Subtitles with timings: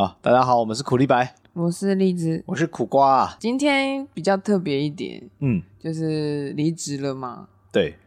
[0.00, 3.36] 好，大家好，我们是苦力白，我是荔枝，我是苦瓜。
[3.38, 7.48] 今天比较特别一点，嗯，就是离职了嘛。
[7.70, 7.98] 对，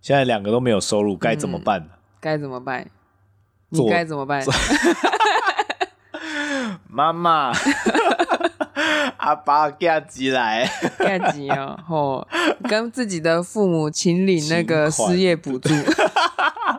[0.00, 1.90] 现在两个都没有收入，该怎么办？
[2.22, 2.88] 该怎么办？
[3.68, 4.42] 你该怎么办？
[6.88, 7.52] 妈妈。
[9.18, 10.66] 阿爸嫁鸡来，
[10.98, 12.26] 嫁鸡哦，吼，
[12.66, 15.68] 跟自己的父母请领那个 失业补助，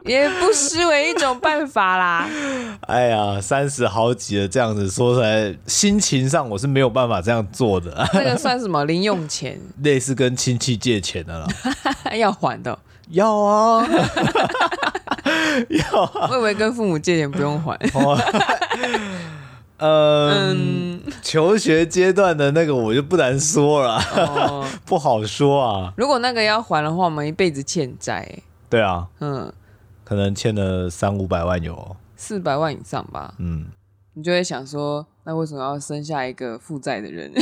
[0.05, 2.27] 也不失为一种办法啦。
[2.88, 8.08] 哎呀，三十好几了，这样子说出来，心情上我是没有办法这样做的。
[8.13, 9.59] 那个算什么零用钱？
[9.84, 11.47] 类似跟亲戚借钱的啦，
[12.16, 12.77] 要还的。
[13.09, 13.85] 要啊，
[15.70, 16.30] 要啊。
[16.31, 17.77] 我以为跟父母借钱不用还。
[19.77, 25.94] 嗯，求学阶段的那个我就不难说了，哦、不好说啊。
[25.97, 28.25] 如果那个要还的话，我们一辈子欠债。
[28.70, 29.52] 对啊，嗯，
[30.16, 33.33] 可能欠了三五百万有，四百万以上吧。
[33.39, 33.66] 嗯，
[34.14, 37.31] 你就会想说，那为什么要生下一个负债的人？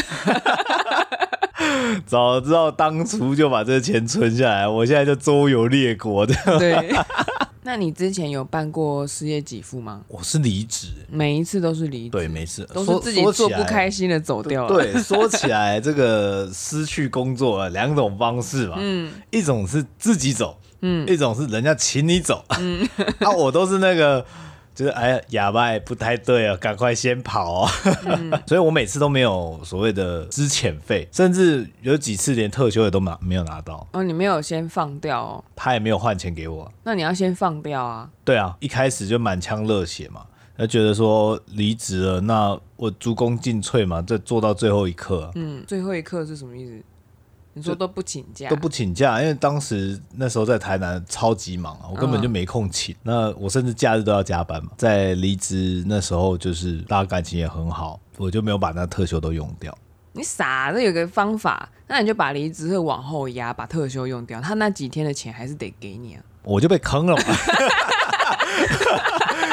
[2.05, 6.33] 早知道当初就把这个钱存下来，我现在就周游列国的。
[6.57, 6.93] 对。
[7.63, 10.01] 那你之前有办过失业给付吗？
[10.07, 14.73] 我是离职，每一次都是离职，对，每次都是自己做不开心的走掉了。
[14.73, 22.87] 对，说起来这个失去工作两种方式嘛，嗯，一种是自己走，嗯，一种是人家请你走，嗯，
[23.19, 24.25] 啊，我都是那个。
[24.73, 27.69] 就是哎呀，哑巴不太对啊，赶快先跑哦。
[28.05, 33.85] 嗯、 所以我每次都没有所谓的资遣费，甚至有几次连特休也都拿没有拿到。
[33.91, 35.43] 哦，你没有先放掉哦？
[35.57, 36.71] 他也没有换钱给我。
[36.83, 38.09] 那你要先放掉啊？
[38.23, 40.25] 对啊，一开始就满腔热血嘛，
[40.57, 45.29] 他觉得说离职了，那我鞠躬尽瘁嘛，这做到最后一刻。
[45.35, 46.81] 嗯，最后一刻是什么意思？
[47.53, 52.95] 你说都不请假，都不请假，因为当时那时候在台南超级忙啊，我根本就没空请。
[52.95, 54.71] 嗯、那我甚至假日都要加班嘛。
[54.77, 59.77] 在离职那时候，就是大家感情也很好，我就没有把那特休都用掉。
[60.13, 66.23] 你傻，这有个方法，那你就把离职会往后压，把特休用掉，他那几天的钱还是得给你啊。
[66.43, 67.23] 我就被坑了嘛。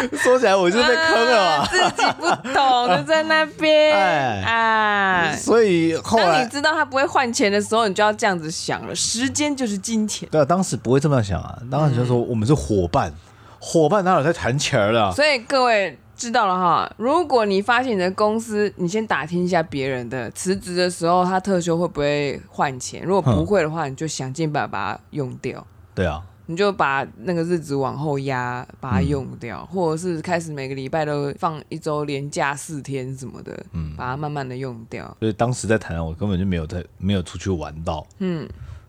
[0.18, 10.28] 说起来我就被坑了、啊，自己不懂就在那边哎啊，所以后来当你知道他不会换钱的时候，你就要这样子想了，时间就是金钱。
[10.30, 13.12] 对啊，当时不会这么想啊，当时就说我们是伙伴，
[13.58, 15.12] 伙伴哪有在谈钱的？
[15.12, 23.02] 所以各位知道了哈，如果你发现你的公司，你先打听一下别人的辞职的时候，他特休会不会换钱？
[23.04, 25.66] 如果不会的话，你就想尽办法把它用掉。
[25.94, 26.22] 对啊。
[26.50, 35.14] 你就把那个日子往后压，把它用掉，嗯、或者是开始每个礼拜都放一周连假四天什么的，嗯，把它慢慢的用掉。
[35.20, 38.48] 所以当时在台南，我根本就没有在没有出去玩到，嗯，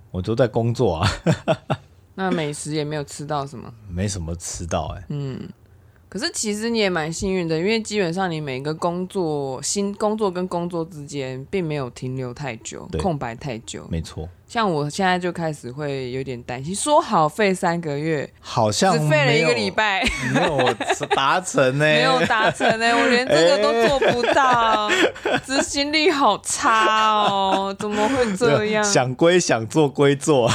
[0.10, 1.10] 我都在工作啊。
[2.16, 5.50] 那美食也没有吃到什么，没什么吃到哎、欸，嗯。
[6.10, 13.88] 可是其实你也蛮幸运的，因为基本上你每个工作新工作跟工作之间并没有停留太久，空白太久。
[13.92, 20.04] 没错，像我现在就开始会有点担心，说好废三个月，好像只废了一个礼拜，
[20.34, 20.74] 没有
[21.16, 24.90] 达成呢， 没有达成呢，我连这个都做不到，
[25.46, 28.84] 执、欸、行力好差哦，怎么会这样？
[28.84, 30.50] 想归想，做归做。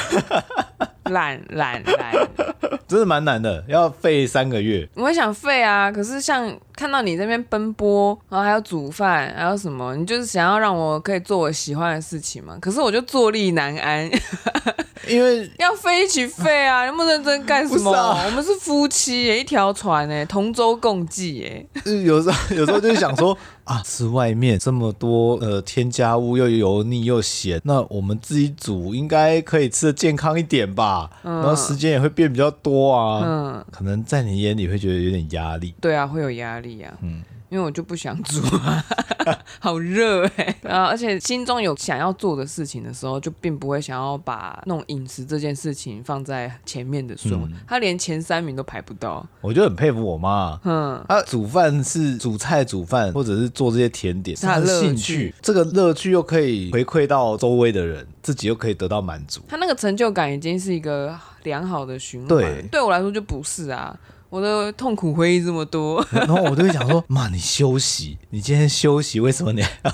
[1.04, 2.28] 懒懒懒，
[2.88, 4.88] 真的蛮难的，要废三个月。
[4.94, 12.56] 我也想废啊，可是像看到你这边奔波，然后还要煮饭，还有什么，你就是想要让我可以做我喜欢的事情嘛？
[12.60, 14.10] 可是我就坐立难安，
[15.06, 16.86] 因为 要废一起废啊！
[16.86, 17.92] 那么认真干什么？
[17.92, 21.66] 啊、我们是夫妻耶，一条船哎，同舟共济耶。
[22.04, 23.36] 有时候有时候就是想说。
[23.64, 31.10] 啊，吃外面这么多呃添加物，又油腻又咸，那我们自己煮应该可以吃的健康一点吧？
[31.22, 33.22] 嗯，然后时间也会变比较多啊。
[33.24, 35.74] 嗯，可能在你眼里会觉得有点压力。
[35.80, 36.92] 对啊，会有压力啊。
[37.02, 37.22] 嗯。
[37.54, 38.84] 因为我就不想煮啊，
[39.60, 40.68] 好热哎、欸！
[40.68, 49.24] 啊，而且心中有想要做的事情的时候，就并不会想要把那种饮食这件事情放在前面的时候，嗯、他连前三名都排不到。
[49.40, 55.32] 我就很佩服我妈，嗯，她煮饭是煮菜煮饭，或者是做这些甜点，是她的兴趣。
[55.40, 59.40] 这个乐趣又可以回馈到周围的人，自己又可以得到满足。
[59.46, 62.28] 他那个成就感已经是一个良好的循环。
[62.28, 63.96] 对，对我来说就不是啊。
[64.34, 69.92] 我的痛苦回忆这么多， 然后我就会想说：妈，你休息，你今天休息，为什么你还要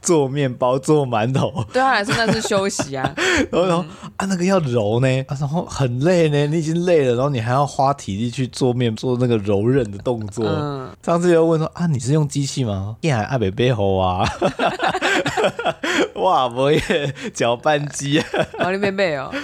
[0.00, 1.64] 做面包、做馒头？
[1.72, 3.12] 对他来说那是休息啊。
[3.50, 3.84] 然后，然后
[4.16, 10.46] 啊，那个要揉呢，然后很累呢，你已经累了，然后你还要花体力去做面，做那个柔韧的动作。
[10.46, 12.94] 嗯、上次又问说：啊，你是用机器吗？
[13.00, 14.24] 你还爱北背后啊？
[16.14, 16.80] 哇，我也
[17.34, 18.26] 搅拌机啊，
[18.60, 19.34] 我那边背哦。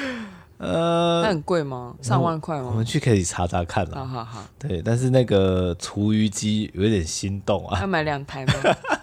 [0.58, 1.94] 呃，那很贵吗？
[2.00, 2.68] 上万块吗？
[2.70, 3.96] 我们去可以查查看了。
[3.96, 4.42] 好好好。
[4.58, 7.80] 对，但是那个厨余机有点心动啊。
[7.80, 8.54] 要买两台吗？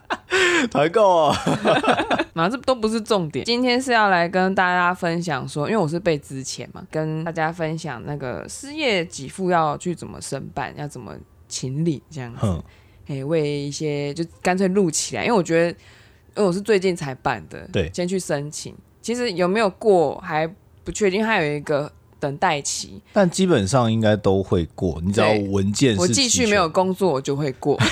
[0.71, 1.38] 团购啊。
[2.33, 3.45] 嘛，这都不是重点。
[3.45, 11.15] 今天是要来跟大家分享说，因为我是被之前嘛，跟大家分享那个失业给付要去怎么申办，要怎么
[11.47, 12.39] 请领这样子。
[12.44, 12.63] 嗯。
[13.05, 18.73] 哎，为一些就干脆录起来，因为我觉得，因为我是最近才办的，对，先去申请。
[19.01, 20.50] 其实有没有过还
[20.83, 25.01] 不确定，还有一个等待期，但基本上应该都会过。
[25.03, 27.77] 你只要文件是，我继续没有工作，我就会过。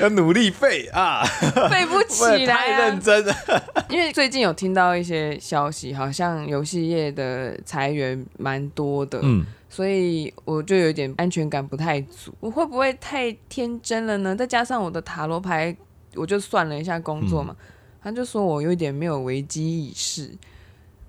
[0.00, 1.22] 要努力背啊，
[1.70, 3.34] 背不起来，太认真了。
[3.88, 12.34] 因为最近有听到一些消息，好像游戏业的裁员蛮多的，嗯，所以我就有点安全感不太足。
[12.40, 14.34] 我会不会太天真了呢？
[14.34, 15.74] 再加上我的塔罗牌，
[16.16, 17.56] 我就算了一下工作嘛。
[17.58, 17.66] 嗯
[18.06, 20.30] 他就说我有一点没有危机意识，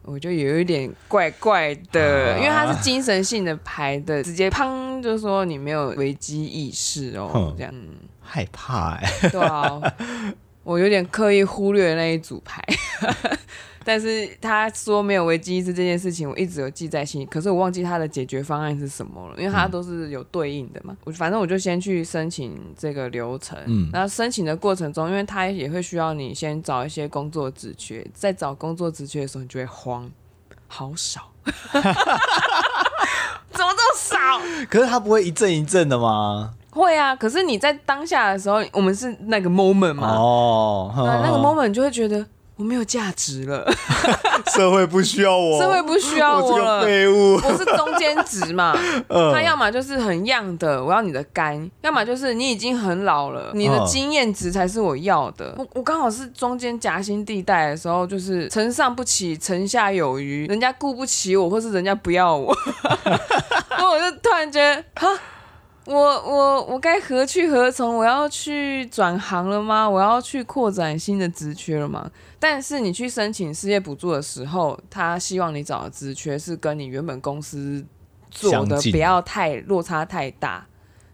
[0.02, 7.72] 我就有一点怪怪的，啊、因为他是精神性的牌的，直接砰就说你没有危机意识哦，这样。
[8.20, 9.80] 害怕哎、欸， 对啊，
[10.64, 12.66] 我有点刻意忽略那一组牌。
[13.88, 17.26] 但是他说没有危机意识这件事情，我一直有记在心里。
[17.28, 20.94] 可是我忘记他的解决方案是什么了，因为他都是有对应的嘛。
[21.06, 23.58] 我反正我就先去申请这个流程。
[23.66, 30.12] 嗯，然后申请的过程中，因为他也会需要你先找一些工作职缺，在找工作职缺的时候，你就会慌，
[30.68, 31.32] 好少，
[31.72, 31.94] 怎么
[33.54, 34.18] 这么少？
[34.70, 36.54] 可是他不会一阵一阵的吗？
[36.72, 37.16] 会啊。
[37.16, 40.10] 可是你在当下的时候，我们是那个 moment 嘛。
[40.10, 42.26] 哦，那个 moment 你就会觉得。
[42.58, 43.72] 我没有价值了，
[44.56, 47.36] 社会不需要我，社会不需要我了，我废物。
[47.36, 48.76] 我是中间值嘛，
[49.08, 55.54] 呃、 他要么就是很样的，我要你的肝；要么就是你已经很老了，你的经验值才是我要的。
[55.56, 62.52] 呃、我我刚好是中间夹心地带的时候，就是承上不起，承下有余，人家顾不起我，或是人家不要我，
[63.70, 65.08] 然后我就突然觉得，哈。
[65.88, 67.96] 我我我该何去何从？
[67.96, 69.90] 我要去转行了吗？
[69.90, 72.12] 我要去扩展新的职缺了吗？
[72.38, 77.86] 但是你去申请失业补助的时候，他希望你找的职缺是跟你原本公司
[78.30, 80.66] 做的不要太落差太大。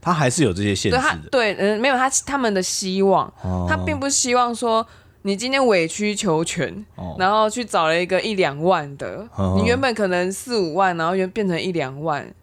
[0.02, 1.30] 他还是有这些限制的。
[1.32, 4.86] 对，嗯，没有他他们的希望，哦、他并不希望说
[5.22, 12.34] 你今天委曲求全，哦、然后去找了一个一两万的，哦、你原本可能四五万，然后又变成一两万。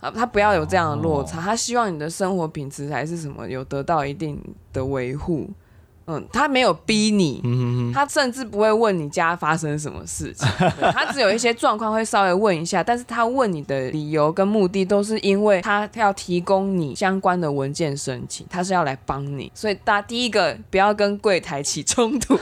[0.00, 4.40] 啊，他不要有这样的落差，他希望你的生活品质还是什么有得到一定
[4.72, 5.48] 的维护。
[6.10, 10.48] 嗯，他没有逼你，嗯、哼他甚至不会问你家发生什么事情，
[10.92, 22.38] 他只有一些状况会稍微问一下，但是他问你的理由跟目的都是因为他要提供你相关的文件申请，他是要来帮你，所以大家第一个不要跟柜台起冲突，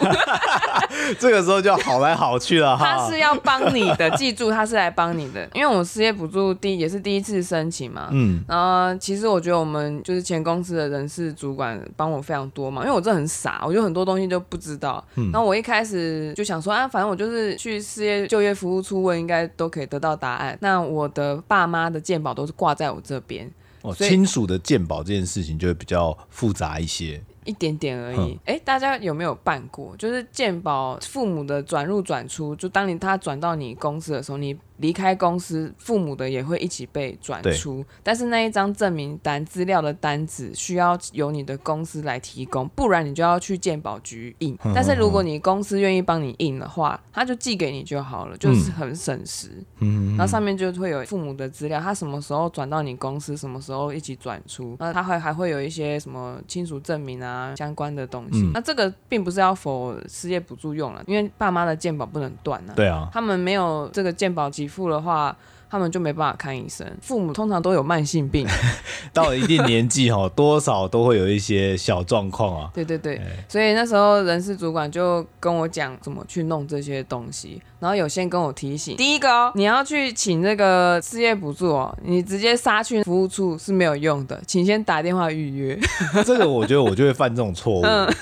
[1.18, 2.84] 这个时候就好来好去了哈。
[2.84, 13.55] 他是要帮你的，记住他是来帮你的，因为我失业补助第也是第一次申请嘛，嗯，然后其实我觉得我们就是前公司的人事主管帮我非常多嘛，因为我真的很傻。
[13.64, 20.58] 我就很多东西就不知道，嗯、然后我一开始就想说啊，反正我就是去事业就业服务处问，应该都可以得到答案。
[20.60, 23.50] 那我的爸妈的健保都是挂在我这边，
[23.82, 28.38] 哦，亲属的健保这件事情就会比较复杂一些，一点点而已。
[28.44, 29.96] 哎、嗯，大家有没有办过？
[29.96, 34.56] 就是健保父母的转入转出，就当你他转到你公司的时候，你。
[34.78, 44.56] 离开公司，父母的也会一起被转出，但是那一张证明单资料的单子需要由你的公司来提供，不然你就要去鉴保局印。
[44.74, 49.50] 但是如果你公司愿意帮你印的话，他就寄给你就好了，就是很省时。
[49.78, 58.42] 嗯，然后上面就会有父母的资料，他什么时候转到你公司，什么时候一起转出，那他会还会有一些什么亲属证明啊相关的东西。
[58.42, 62.72] 嗯、那这个并不是要 for 失业补助用了，因为爸妈的鉴保不能断啊。
[62.74, 65.34] 对啊，他们没有这个鉴保给付的话，
[65.70, 66.84] 他们就没办法看医生。
[67.00, 68.44] 父母通常都有慢性病，
[69.14, 72.70] 到了一定年纪哈，多少都会有一些小状况啊。
[72.74, 85.78] 对 对对，欸、所以那时候人事主管就跟我讲怎么去弄这些东西，然后有先跟我提醒，第一个哦，你要去请那个失业补助哦，你直接杀去服务处是没有用的，请先打电话预约。
[86.26, 87.82] 这个我觉得我就会犯这种错误。
[87.82, 88.12] 嗯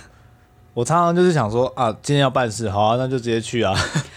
[0.75, 3.73] 我常常就是想说啊，今天要办事，好啊，那就直接去啊。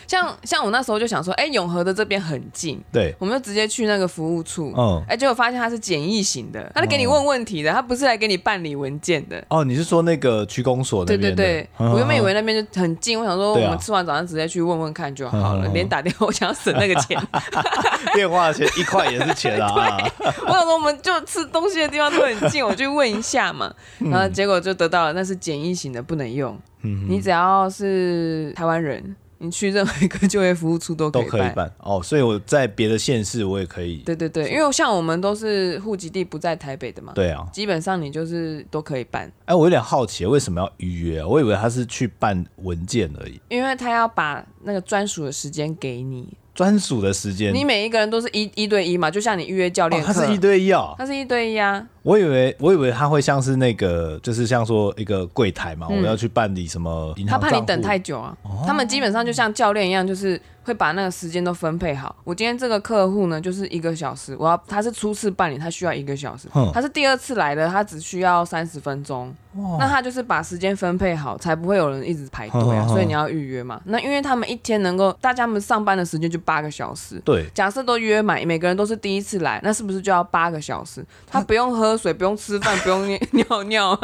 [0.08, 4.74] 像像我那时候就想说，哎、欸，永和的这边很近，对，我们就直接去那个服务处。
[4.78, 9.44] 嗯，哎、欸，结果发现它是简易型的，他是给你问问题的，他不是来给你办理文件的。
[9.50, 11.22] 哦，你是说那个区公所那边？
[11.22, 17.22] 对对对，嗯、我原本以为那边就很近，我想说我们吃完早餐直接去问问看就好了，啊、连打电话， 我想要省那个钱。
[18.16, 19.98] 电话钱一块也是钱啊。
[20.48, 23.74] 我想说我们就吃东西的地方都很近，我去问一下嘛。
[24.00, 26.58] 然后结果就得到了，那是简易型的，不能用。
[26.84, 32.02] 嗯、你只要是台湾人，你去任何一个就业服务处都可以办，都可以办哦。
[32.04, 33.98] 所以我在别的县市我也可以。
[33.98, 37.14] 对对对，因为像我们都是户籍地不在台北的嘛。
[37.14, 39.32] 对啊，基本上你就是都可以办。
[39.46, 41.28] 哎，我有点好奇，为什么要预约啊？
[41.28, 43.40] 我以为他是去办文件而已。
[43.50, 46.34] 因为他要把那个专属的时间给你。
[46.56, 51.88] 专属的时间，你每一个人都是一一对一嘛，就像你预约教练课，他是一对一哦，他是一对一啊。
[52.02, 58.36] 我以为我以为他会像是那个，就是像说一个柜台嘛，嗯、我要去办理什么银行，他怕你等太久啊。
[58.62, 60.40] 哦、他们基本上就像教练一样，就是。
[60.68, 62.14] 会把那个时间都分配好。
[62.26, 64.36] 我今天这个客户呢，就是一个小时。
[64.38, 66.50] 我要他是初次办理，他需要一个小时。
[66.74, 69.34] 他是第二次来的，他只需要三十分钟。
[69.56, 72.86] 哇那他就是把时间分配好，才不会有人一直排队啊。
[72.86, 73.80] 所以你要预约嘛。
[73.86, 77.18] 那因为他们一天能够，大家们上班的时间就八个小时。
[77.24, 77.46] 对。
[77.56, 81.02] 假设都约满，每个人都是第一次来，那是不是就要八个小时？
[81.26, 83.98] 他不用喝水，不用吃饭，不用尿 尿。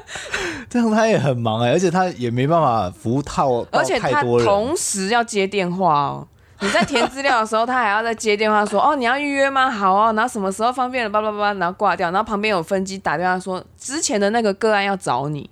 [0.70, 6.28] 这样他也很忙哎，而且他也没办法服务套，而且他同时要接电话哦。
[6.60, 9.70] 你在填资料的时候，他还要再接电话说：“哦，你要预约吗？
[9.70, 11.10] 好哦，然后什么时候方便了？
[11.10, 12.10] 叭叭叭，然后挂掉。
[12.10, 15.48] 然后旁边有分机打电话说，之前的那个个案要找你。”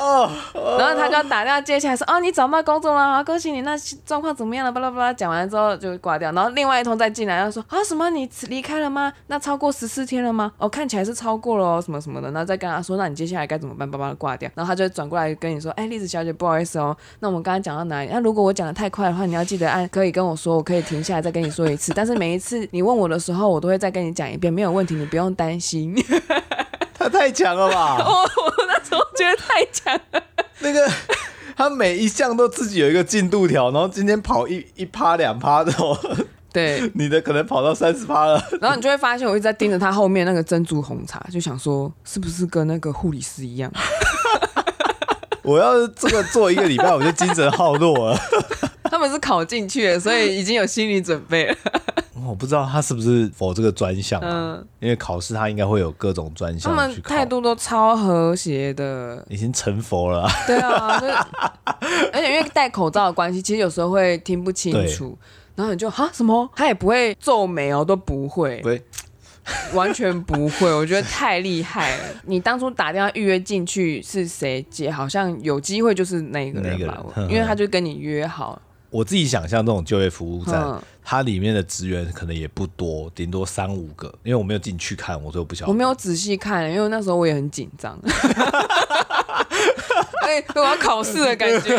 [0.00, 0.30] 哦，
[0.78, 3.76] 然后他就要打电话接起来说：“哦，你找到工作了，好恭喜你，那
[4.06, 6.32] 状况怎么样了？”巴拉巴拉讲完之后就挂掉。
[6.32, 8.08] 然后另外一通再进来，他说：“啊，什么？
[8.08, 9.12] 你离开了吗？
[9.26, 10.50] 那超过十四天了吗？
[10.56, 14.50] 哦，看起来是超过了哦，什么什么的。”然后再跟他说：“那你接下来该怎么办？”巴拉巴拉挂掉。
[14.54, 18.08] 然后他就转过来跟你说：“哎，丽子小姐，不好意思哦，那我们刚刚讲到哪里？
[18.10, 21.92] 那如果我讲得太快的话，你要记得按可以跟我说，我可以停下来再跟你说一次。
[21.94, 25.94] 但是每一次你问我的时候，我都会再跟你讲一遍，没有问题，你不用担心。”
[27.00, 27.96] 他太强了吧！
[28.04, 30.22] 我我那时候觉得太强了。
[30.58, 30.86] 那个
[31.56, 35.72] 他每一项都自己有一个进度条，然后今天跑一一趴两趴的，
[36.52, 38.44] 对， 你的可能跑到三十趴了。
[38.60, 43.72] 然后你就会发现，我一直在盯着他后面那个珍珠红茶，就想说是不是跟那个护理师一样？
[45.42, 48.20] 我要是这个做一个礼拜，我就精神耗弱了。
[48.84, 51.56] 他们是考进去的，所以已经有心理准备了。
[52.30, 56.70] 我不知道他是不是否这个专项，嗯，因为考试他应该会有各种专项。
[56.70, 60.28] 他们态度都超和谐的，已经成佛了。
[60.46, 60.96] 对啊，
[62.12, 65.18] 而且因为戴口罩的关系，其实有时候会听不清楚，
[65.56, 68.80] 然后你就哈什么，他也不会皱眉哦，都不会，对
[69.74, 70.72] 完全不会。
[70.72, 72.04] 我觉得太厉害了。
[72.26, 74.88] 你当初打电话预约进去是谁接？
[74.88, 78.60] 好像有机会就是那个人吧，人呵呵因为他就跟你约好。
[78.90, 84.06] 我自己想象这种就业服务站，嗯、它里面的职员可能也不多，顶多三五个。
[84.22, 85.72] 因为我没有进去看，我就不晓得。
[85.72, 87.98] 我没有仔细看，因为那时候我也很紧张，
[90.22, 91.74] 对， 我要考试的感觉，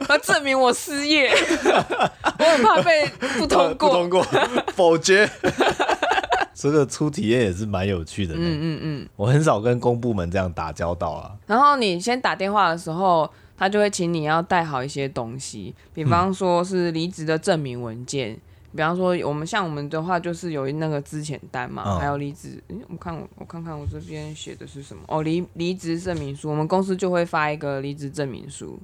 [0.00, 1.30] 我要证明我失业，
[2.38, 3.06] 我很怕被
[3.38, 4.22] 不通过，不通过，
[4.74, 5.26] 否决。
[6.52, 11.32] 这个初体验也是蛮有趣的，嗯嗯嗯，我很少跟公部门这样打交道啊。
[11.46, 13.26] 然后你先打电话的时候。
[13.62, 18.40] 他就会请你要带好一些东西，比方说是离职的证明文件，嗯、
[18.72, 25.04] 比方说我们像我们的话就是有那个资遣单嘛，哦、还有离职，诶，我看我我看看我这边写的是什么？
[25.06, 28.76] 哦，离离职证明书，我们公司就会发一个离职证明书，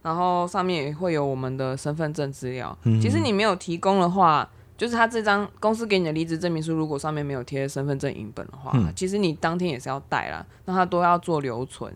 [0.00, 2.74] 然后上面也会有我们的身份证资料。
[2.84, 4.48] 嗯、其实你没有提供的话，
[4.78, 11.94] 就是他这张公司给你的离职证明书，如果上面没有贴身份证影本的话，嗯、其实你当天也是要带啦，那他都要做留存。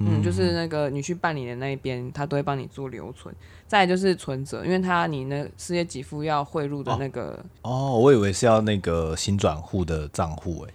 [0.00, 3.34] 嗯，就是那个你去办理的那一边，他都会帮你做留存。
[3.66, 10.72] 再来就是存折，因为他你那失业给付要汇入的那个哦，哦，我以为是要那个新转户的账户哎，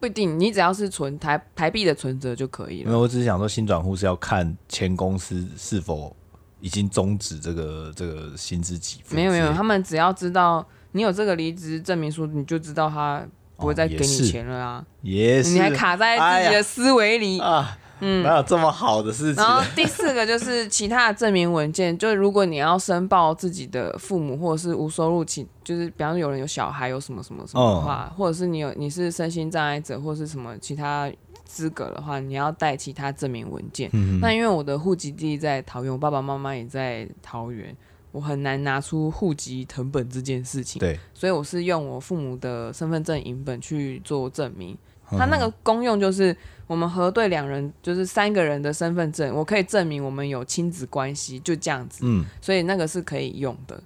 [0.00, 2.86] 不一定，你只要是存台台币的存折就可以了。
[2.86, 6.16] 因为我只是想说，新转户是要看前公司是否
[6.60, 9.14] 已经终止这个这个薪资给付。
[9.14, 13.24] 没有没有，他们只要知道你有这个离职证明书，你就知道他
[13.56, 14.84] 不会再给你钱了啊。
[15.02, 17.78] 也是，你还卡在自己的思维里啊。
[18.04, 19.42] 嗯，哪有这么好的事情？
[19.42, 31.10] 然后第四个就是其他的证明文件，就是如果你要申报自己的父母或者是无收入其，就是比方说有人有小孩有什么什么什么的话，哦、或者是你有你是身心障碍者或是什么其他
[31.44, 33.88] 资格的话，你要带其他证明文件。
[33.92, 37.76] 嗯、那因为我的户籍地在桃园，我爸爸妈妈也在桃园，
[38.10, 40.80] 我很难拿出户籍成本这件事情。
[40.80, 44.76] 对，所以我是用我父母的身份证影本去做证明。
[45.18, 52.00] 它那个功用就是，我们核对两人，就是三个人的身份证，我可以证明我们有亲子关系，就这样子。
[52.04, 53.80] 嗯，所以那个是可以用的。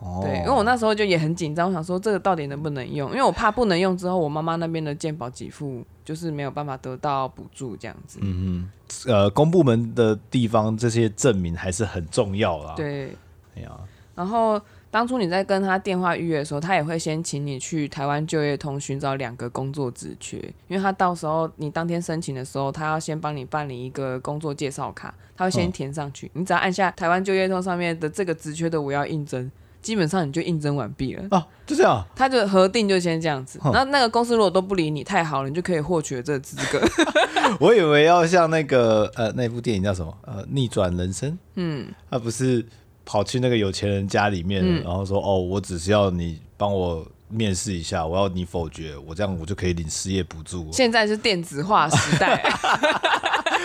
[0.00, 3.10] 哦，对，因为我那时候就也很紧张，我想说这个到底能不能用？
[3.10, 8.18] 因为我怕不能用之后，我妈妈那边的健保给付就是没有办法得到补助这样子。
[8.22, 8.68] 嗯
[9.06, 12.74] 嗯，呃，公部门的地方这些证明还是很重要啦。
[12.76, 13.16] 对，
[13.56, 13.70] 哎呀，
[14.14, 14.60] 然后。
[14.92, 20.36] 当初你在跟他电话预约的时候，他也会先请你去台湾就业通寻找两个工作职缺，
[20.68, 31.24] 因为他到时候你当天申请的时候，他要先帮你办理一个工作介绍卡，他会先填上去，嗯、你只要按下台湾就业通上面的这个职缺的我要应征，基本上你就应征完毕了。
[31.30, 36.78] 哦，就这样，他就核定就先这样子，然后那个公司如果都不理你，太好了，你就可以获取了这个资格。
[37.58, 42.62] 我以为要像那个呃那部电影叫什么呃逆转人生，嗯，他不是。
[43.04, 52.42] 跑去那个有钱人家里面，嗯、然后说：“哦，我只是要你帮我面试一下，我要你否决，我这样我就可以领失业补助。”现在是电子化时代，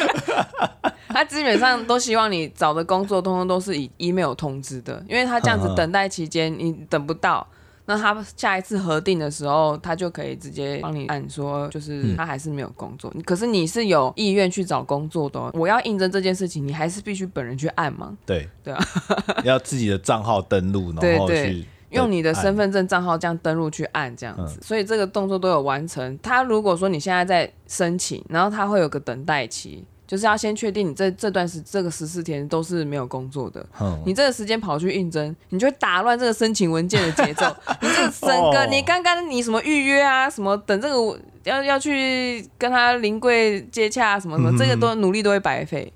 [1.09, 7.45] 他基本上都希望你找的工作通通都是以 email 通知的，因为他这样子等待期间你等不到。
[7.89, 13.09] 那他下一次核定的时候，他就可以直接帮你按说，就是他还是没有工作。
[13.15, 18.17] 嗯、可是你是有意愿去找工作的，我要应征这件事情，你还是必须本人去按吗？
[18.25, 18.85] 对对啊，
[19.45, 24.59] 要自己的账号登录，然后去对对用你的身份证账号这样登录去按这样子。
[24.59, 26.19] 嗯、所以这个动作都有完成。
[26.21, 29.85] 他如果说你现在在申请，然后他会有个等待期。
[30.07, 37.45] 就是要先确定你这这段时这个十四天都是没有工作的，嗯、你这个时间跑去应征，你就会打乱这个申请文件的节奏。
[37.81, 45.91] 你这个整个，你刚刚你什么预约啊，什么等这个要要去跟他临柜接洽什么什么，嗯、这个都努力都会白费，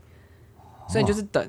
[0.90, 1.48] 所以就是等。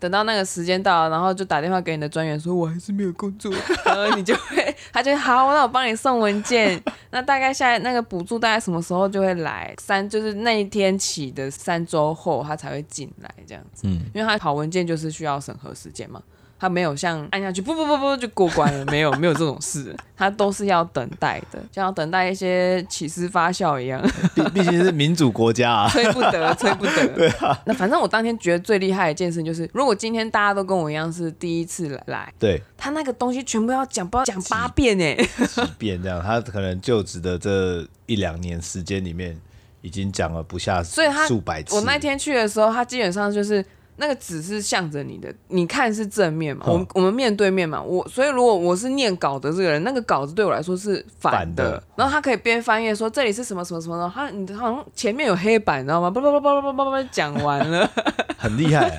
[0.00, 3.52] 等到那个时间到了，然后就打电话给你的专员说，我还是没有工作，
[3.84, 6.80] 然后你就会，他就好，那我帮你送文件。
[7.10, 9.74] 那大概下那个补助大概什么时候就会来？
[9.80, 13.82] 三就是那一天起的三周后，他才会进来这样子。
[13.86, 16.22] 嗯，因为他跑文件就是需要审核时间嘛。
[16.58, 24.02] 他没有像按下去不不不不就过关了，没有 没有这种事，他都是要等待的，像要等待一些起司发酵一样。
[24.34, 27.06] 毕毕竟是民主国家啊，催不得， 催不得。
[27.14, 27.56] 对啊。
[27.64, 39.38] 那反正我当天觉得最厉害的一件事就是，如果今天大家都跟我一样是第一次来，对，他那个东西全部要讲，不知道讲八遍哎，几遍这样，他可能就职的这一两年时间里面，
[39.80, 41.76] 已经讲了不下数百次。
[41.76, 43.64] 我那天去的时候，他基本上就是。
[44.00, 46.64] 那个纸是向着你的，你看是正面嘛？
[46.66, 47.82] 我我们面对面嘛。
[47.82, 51.82] 我所以如果我是念稿的这个人，那个稿子对我来说是反的。
[51.96, 54.10] 然后他可以边翻页说这里是什么什么什么的。
[54.14, 56.10] 他你好像前面有黑板，你知道吗？
[56.10, 57.90] 叭叭叭叭叭叭叭讲完了，
[58.38, 58.96] 很厉害。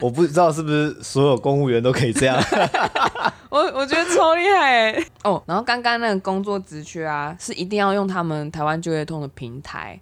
[0.00, 2.40] 我不知道是不是所有公务员都可以这样。
[3.50, 4.92] 我我觉得超厉害
[5.24, 5.42] 哦。
[5.46, 10.00] 然后刚刚那个工作职缺啊，是一定要用他们台湾就业通的平台。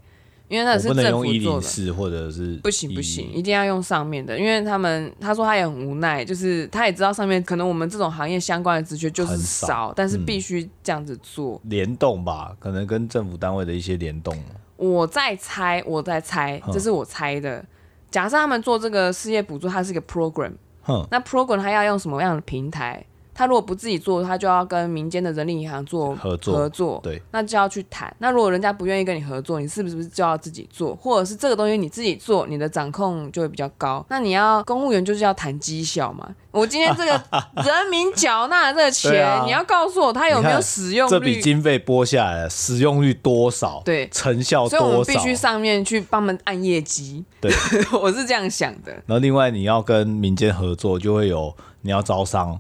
[0.49, 4.39] 因为那是政府做的，或者是不行不行，一定要用上面的。
[4.39, 11.61] 因为他们他说他也很无奈，就是他也知道上面可能我们这种行业相关的职缺就是少，少但是必须这样子做。
[11.65, 14.37] 嗯、联动吧，可能跟政府单位的一些联动。
[14.77, 17.57] 我在猜，我在猜，这是我猜的。
[17.59, 17.67] 嗯、
[18.11, 20.53] 假设他们做这个事业补助，它是一个 program，、
[20.87, 23.05] 嗯、那 program 它要用什么样的平台？
[23.37, 28.15] 他如果不自己做，他就要跟民间的人力银行做合作，合作，对，那就要去谈。
[28.19, 30.97] 那如果人家不愿意跟你合作，你是不是就要自己做？
[30.97, 34.05] 或者是这个东西你自己做，你的掌控就会比较高。
[34.09, 36.27] 那你要公务员就是要谈绩效嘛？
[36.51, 37.13] 我今天这个
[37.63, 41.11] 人民缴纳这个钱，啊、你要告诉我他有没有使用率？
[41.11, 43.83] 这笔经费拨下来了，使用率多少？
[43.85, 44.79] 对，成效多少？
[44.79, 47.23] 所以我们必须上面去帮忙按业绩。
[47.41, 47.53] 对，
[48.01, 48.93] 我是这样想的。
[49.05, 52.59] 然后另外你要跟民间合作，就会有你要招商。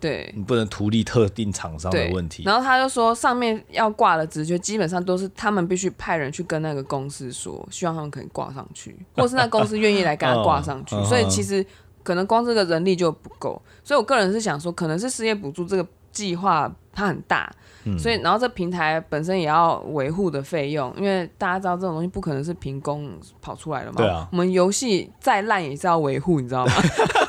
[0.00, 2.44] 对，你不能图利特定厂商的问题。
[2.44, 10.94] 然后他就说，上面要挂的职缺，基本上都是他们必须派人去跟那个公司说，希望他们可以挂上去，或是那公司愿意来给他 挂上去。
[11.04, 11.64] 所以其实
[12.04, 13.60] 可能光这个人力就不够。
[13.82, 17.52] 所以我个人是想说，可能是失业补助这个计划它很大，
[17.84, 23.10] 嗯、所以然后这平台本身也要维护的费用，因为大家知道这种东西不可能是凭空
[23.42, 23.96] 跑出来的嘛。
[23.96, 26.72] 对啊，我们游戏再烂也是要维护，你知道吗？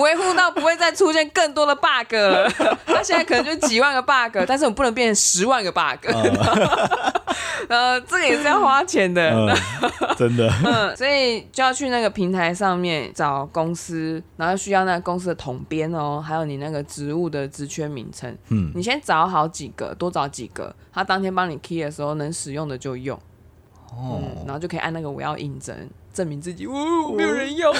[0.00, 2.48] 维护到不会再出现更多的 bug 了，
[2.86, 6.06] 他现在可能就几万个 bug，但是我们不能变成十万个 bug，
[7.68, 9.54] 呃，这个也是要花钱的，嗯、
[10.16, 23.16] 真的， 嗯，所以就要去那个平台上面找公司，然后需要那个公司的统编哦，还有你那个职务的职缺名称，嗯，你先找好几个，多找几个，他当天帮你 key 的时候能使用的就用，
[23.90, 25.76] 哦、嗯，然后就可以按那个我要应征，
[26.12, 27.72] 证明自己，哦，没有人用。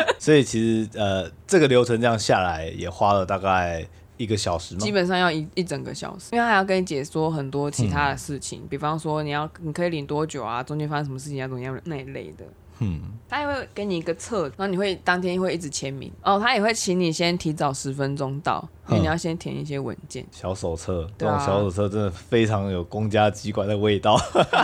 [0.18, 4.80] 所以其实呃，这个流程这样下来也花了大概一个小时嘛？
[4.80, 12.44] 基本上要一一整个小时，因为他还要跟你解说很多其他的事情，嗯、比方说你要你可以领多久啊，中间发生什么事情啊，怎么样那一类的。
[12.80, 16.38] 嗯，他也会给你一个册，然后你会当天会一直签名哦。
[16.38, 20.24] 他也会请你先提早十分钟到，因为你要先填一些文件。
[20.30, 24.16] 小手册，这种小手册真的非常有公家机关的味道。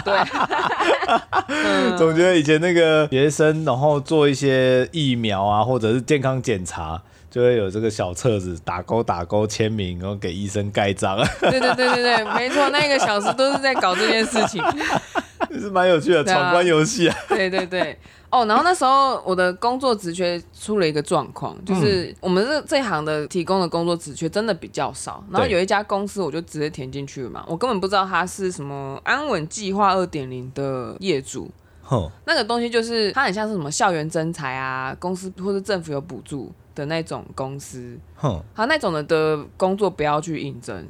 [0.04, 0.18] 对，
[1.98, 7.02] 总觉得以前那个学生，然后做一些疫苗啊，或者是健康检查。
[7.30, 11.16] 就会有这个小册子，打勾打勾签名，然后给医生盖章。
[11.42, 14.62] 对对对对对，没错，那一个小时都是在搞这件事情，
[15.64, 17.16] 是蛮有趣的闯关游戏啊。
[17.28, 17.98] 对对对。
[18.30, 25.24] 哦，然后那时候我的工作职缺出了一个状况，就是我们这这一行的提供的工作职缺真的比较少。
[25.30, 31.48] 然后有一家公司，我就直接填进去了嘛，我根本不知道它是什么安稳计划二点零的业主。
[31.84, 37.96] 哼，那个东西就是它很像是什么校园征才啊，公司或者政府有补助的那种公司。
[38.16, 40.84] 哼，好，那种的的工作不要去应征。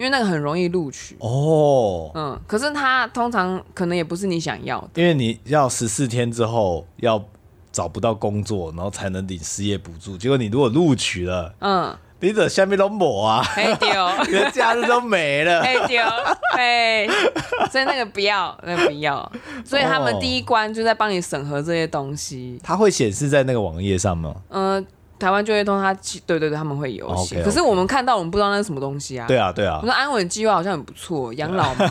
[0.00, 7.22] 因为那个很容易录取哦，嗯，可是他通常可能也不是你想要的，因为你要十四天之后要
[7.70, 10.16] 找不到工作，然后才能领失业补助。
[10.16, 13.90] 结果你如果录取了，嗯，你的下面都抹啊，黑丢，
[14.26, 16.02] 你的假日都没了，黑丢，
[16.56, 17.06] 哎，
[17.70, 19.30] 所以那个不要，那个不要，
[19.62, 22.58] 所以他们第一关就在帮你审核这些东西。
[22.62, 24.34] 它会显示在那个网页上吗？
[24.48, 24.86] 嗯。
[25.20, 25.94] 台湾就业通，他
[26.26, 27.36] 对对对，他们会有写。
[27.36, 27.44] Okay, okay.
[27.44, 29.26] 可是我们看到，我们不知道那是什么东西啊。
[29.28, 29.78] 对啊，对啊。
[29.82, 31.86] 我说安稳计划好像很不错，养老吗？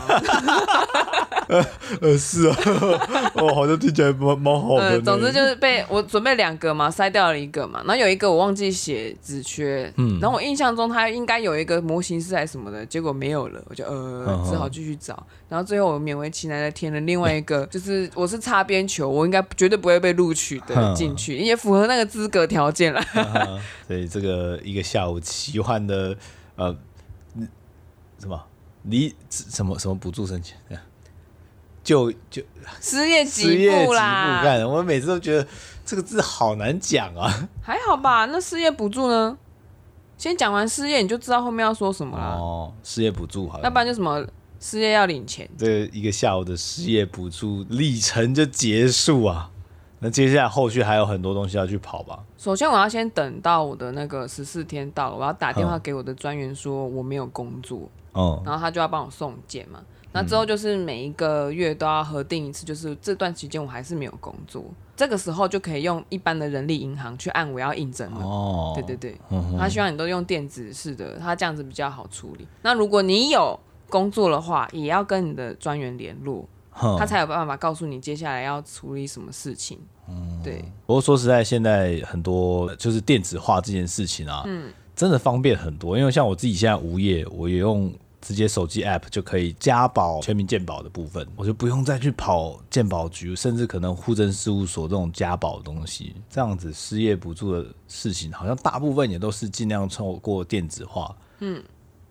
[2.00, 2.56] 呃，是啊，
[3.34, 4.90] 哦，好像听起来蛮蛮好的。
[4.90, 23.02] 呃，总之就是被我准备两个嘛，筛掉了一个嘛，然后有一个我忘记写职缺，嗯，然后我印象中他应该有一个模型师还是什么的，结果没有了，我就呃只好继续找，然后最后我勉为其难的填了另外一个，就是我是擦边球，我应该绝对不会被录取的进去，也符合那个资格条件了。
[23.86, 26.16] 所以这个一个下午奇幻的
[26.56, 26.76] 呃，
[28.18, 28.42] 什么
[28.84, 30.56] 离什么什么补助申请。
[31.82, 32.42] 就就
[32.80, 34.62] 失业给付啦，干！
[34.68, 35.46] 我每次都觉得
[35.84, 37.48] 这个字好难讲啊。
[37.62, 38.26] 还好吧？
[38.26, 39.36] 那失业补助呢？
[40.18, 42.36] 先讲完失业，你就知道后面要说什么了。
[42.36, 44.22] 哦，失业补助好了，要不然就什么
[44.60, 45.48] 失业要领钱。
[45.56, 49.50] 这一个下午的失业补助历程就结束啊。
[50.00, 52.20] 那接下来后续还有很多东西要去跑吧？
[52.40, 59.82] 首先我要先等到我的那个十四天到了，我要打电话给我的专员说我没有工作，哦，然后他就要帮我送件嘛。
[60.10, 64.64] 那之后就是每一个月都要核定一次，就是这段期间我还是没有工作，
[64.96, 68.24] 这个时候就可以用一般的人力银行去按我要应征了。
[68.24, 69.20] 哦，对对对，
[69.58, 72.48] 他希望你都用电子式的，他这样子比较好处理。
[72.62, 79.78] 那如果你有工作的话，也要跟你的专员联络，他才有办法告诉你接下来要处理什么事情。
[80.08, 80.64] 嗯，对。
[80.86, 85.98] 不过说实在，现在很多就是电子化这件事情啊，嗯，真的方便很多。
[85.98, 87.92] 因为像我自己现在无业，我也用。
[88.22, 96.14] 直接手机 app 就可以加保全民健保的部分，我就不用再去跑健保局，甚至可能户政事务所这种加保的东西。
[96.28, 101.16] 这样子失业补助的事情，好像大部分也都是尽量透过电子化。
[101.38, 101.64] 嗯。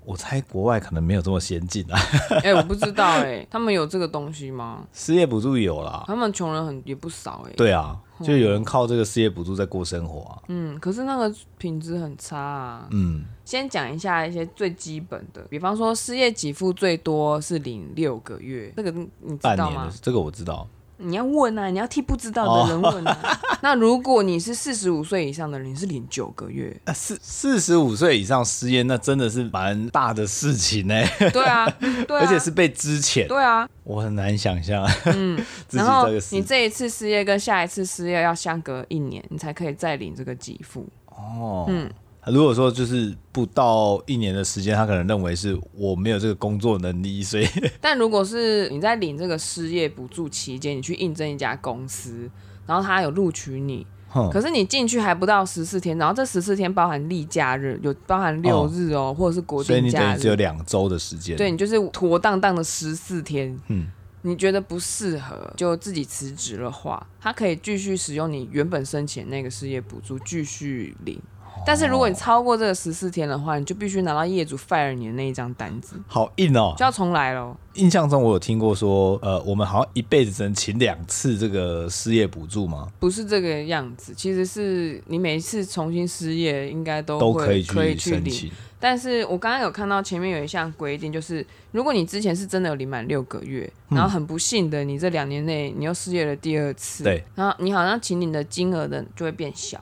[0.06, 2.00] 我猜国外可能没有这么先进啊！
[2.42, 4.88] 哎、欸，我不知道哎、欸，他们有这个东西吗？
[4.94, 7.56] 失业补助有啦，他们穷人很也不少哎、欸。
[7.56, 10.42] 对啊，就有人靠这个失业补助在过生活啊。
[10.48, 12.88] 嗯，可是那个品质很差啊。
[12.92, 19.92] 嗯，先讲一下一些最基本的，比方说失业给付最多是领六个月，这个你知道吗？
[20.02, 20.68] 这个我知道。
[21.00, 23.18] 你要问啊，你要替不知道的人问啊。
[23.24, 23.36] Oh.
[23.62, 26.76] 那如果你是四十五岁以上的人，你是领九个月。
[26.94, 30.96] 四四十五岁以上失业，那真的是蛮大的事情呢。
[31.32, 31.70] 对啊，
[32.08, 33.28] 对啊，而且是被支遣。
[33.28, 34.86] 对啊，我很难想象。
[35.06, 35.40] 嗯，
[35.72, 40.88] 然后你这一次失业跟下一次失业要相隔一年，你才可以再领这个给付。
[41.08, 41.90] 哦，嗯。
[42.32, 47.48] 如果说就是不到一年的时间，他可能认为是我没有这个工作能力，所以。
[47.82, 52.30] 但如果是你在领这个失业补助期间，你去应征一家公司，
[52.66, 61.36] 然后他有录取你，哼可是你进去还不到十四天，然后这十四天包含例假日，有包含六日哦，哦或者是国定假日，所以你等于只有两周的时间。
[61.36, 63.58] 对，你就是妥当当的十四天。
[63.68, 63.88] 嗯，
[64.22, 71.20] 你觉得不适合就自己辞职的话，他可以继续使用你原本申请那个失业补助继续领。
[71.66, 77.56] 但是如果你超过这个十四天的话，你就必须拿到业主 fire 你的那一张单子，好硬哦，就要重来喽。
[77.76, 82.88] 印象中我有听过说，呃，我们好像一辈子只能请两次这个失业补助吗？
[83.00, 88.52] 不是这个样子，其实是你每一次重新失业，应该都都可以去可以去领。
[88.82, 99.80] 但是我刚刚有看到前面有一项规定，就是如果你之前是真的有领满六个月，然后很不幸的你这两年内你又失业了第二次，对，然后你好像请领的金额的就会变小。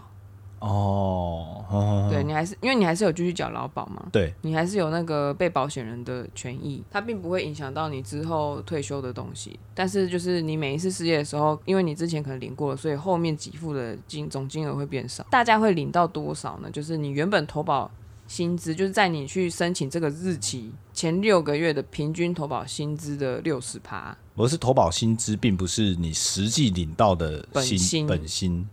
[0.59, 9.59] 哦，哦对，你还是因为你还是有继续缴劳保嘛，对，你还是有那个被保险人的权益，它并不会影响到你之后退休的东西。
[9.75, 15.23] 但是就是你每一次失业的时候，因为你之前可能领过了，所以后面给付的金总金额会变少。
[15.29, 16.71] 大家会领到多少呢？
[16.71, 17.91] 就是你原本投保
[18.25, 24.17] 薪资，就是在你去申请这个日期前六个月的平均投保薪资的六十趴。
[24.33, 28.67] 我是投保薪资，并不是你实际领到的薪本薪。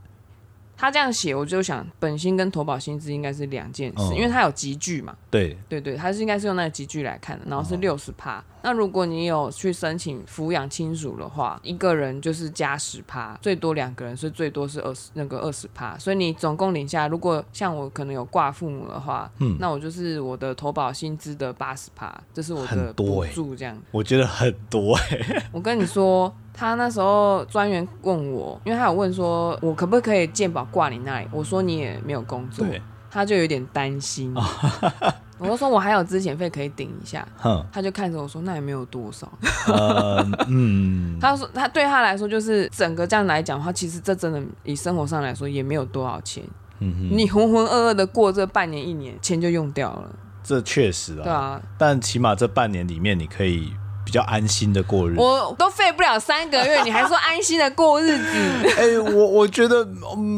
[0.84, 5.16] 他这样写，我就想本薪跟投保薪资应该是两件事，嗯、因为他有集聚嘛。
[5.30, 8.36] 对对对，他是应该是用那个集聚来看的，然后是六十趴。
[8.36, 15.96] 嗯、那如果你有去申请抚养亲属的话，一个人就是加十趴，最多两个人，所以最多是二十那个二十趴。
[15.96, 23.74] 所以你总共领下，如果像我可能有挂父母的话，嗯，那我就是我的投保薪资的八十趴，这是我的补助这样。
[23.90, 26.30] 我觉得很多哎、欸，我跟你说。
[26.56, 31.26] 他那时候专员问我，因为他有问说，我可不可以鉴宝挂你那里？
[31.32, 34.32] 我说你也没有工作，对他就有点担心。
[35.36, 37.26] 我就说我还有资遣费可以顶一下，
[37.72, 39.28] 他就看着我说那也没有多少。
[39.66, 46.44] 呃、嗯，他说他对他来说就是整个这样来讲的话，其实这真的以生活上来说也没有多少钱。
[46.78, 50.08] 嗯哼，你浑浑噩噩的过这半年一年，钱就用掉了。
[50.44, 53.72] 这确实啊，对啊，但起码这半年里面你可以。
[54.14, 58.24] 比较安心的过日子，我都废不了三个月，你还说安心的过日子？
[58.78, 59.84] 哎、欸，我我觉得，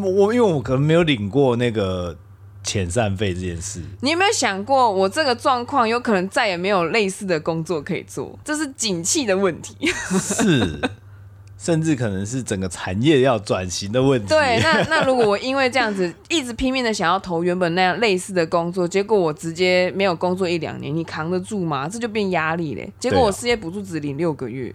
[0.02, 2.16] 我因为我可能没有领过那个
[2.64, 3.82] 遣散费这件事。
[4.00, 8.38] 你有没有想过，我这个状况有可能再也没有类似的工作可以做？
[8.42, 9.76] 这是景气的问题。
[10.18, 10.80] 是。
[11.58, 14.28] 甚至可能是整个产业要转型的问题。
[14.28, 21.88] 对，那那如果我因为这样子一直拼命的想要投原本那样类似的工作，结果我直接没有工作一两年，你扛得住吗？
[21.88, 22.92] 这就变压力嘞。
[22.98, 24.72] 结果我失业补助只领六个月。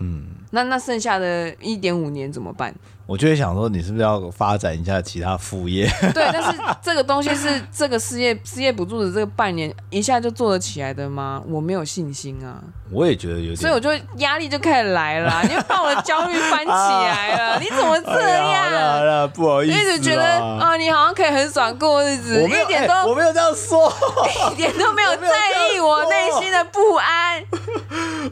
[0.00, 0.26] 嗯。
[0.50, 2.72] 那那剩下的一点五年怎么办？
[3.06, 5.84] 我就会想说，你是不是要发展一下其他副业？
[6.14, 11.42] 对，但是这个东西是 这个失业失业补助的这个半年一下就做得起来的吗？
[11.48, 12.62] 我没有信心啊。
[12.94, 17.58] 我也觉得有点，所以我就压力就开始来了， 你就把我的焦虑翻起来了。
[17.60, 18.64] 你怎么这样？
[18.64, 23.92] 哎、好了，不好意思，一直觉得啊、哦，你好像可以很爽过日子，我一点都、欸、我没有这样说，
[24.52, 27.42] 一点都没有在意我内心的不安。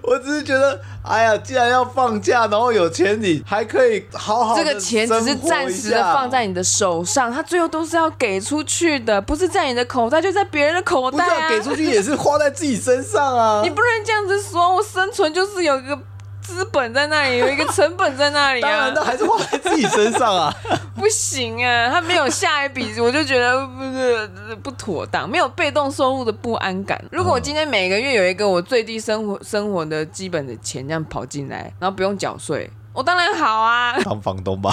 [0.03, 4.57] 我只是觉得，哎呀，既然要放假，然后有钱，你还可以好好。
[4.57, 11.49] 这个钱只是暂时的放在你的手上，它最后都是要给出去的，不是在你的口袋，就在别人的口袋啊。
[11.49, 13.61] 不是给出去也是花在自己身上啊。
[13.63, 15.99] 你不能这样子说，我生存就是有一个。
[16.43, 20.53] 资本在那里，有一个成本在那里啊，当然，那还是花在自己身上啊。
[20.97, 24.29] 不行啊，他没有下一笔，我就觉得不是
[24.61, 27.01] 不妥当，没有被动收入的不安感。
[27.13, 33.97] 如果我今天每个月有一个我最低生活生活的基本的钱这样跑进来，然后不用缴税，我当然好啊。
[34.03, 34.73] 当房东吧，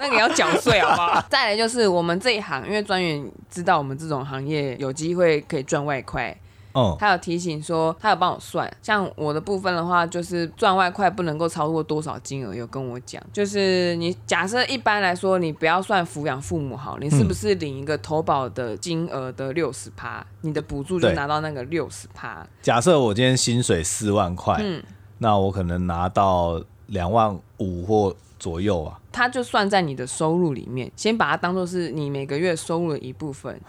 [0.00, 1.22] 那你要缴税好不好？
[1.28, 6.34] 再来就是我们这一行，因为专员知道我们这种行业有机会可以赚外快。
[6.74, 6.98] Oh.
[6.98, 22.44] 他有提醒说，他有帮我算，像我的部分的话，就是赚外快不能够超过多少金额，有跟我讲，就是你假设一般来说，你不要算抚养父母好，你是不是领一个投保的金额的六十趴，你的补助就拿到那个六十趴。
[22.60, 24.82] 假设我今天薪水四万块，嗯，
[25.18, 33.60] 那我可能拿到两万五或左右啊，他就算在你的收入里面，先把它当做是你每个月收入的一部分。